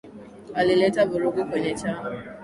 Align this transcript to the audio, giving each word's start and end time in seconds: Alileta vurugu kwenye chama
Alileta 0.53 1.05
vurugu 1.05 1.45
kwenye 1.45 1.75
chama 1.75 2.09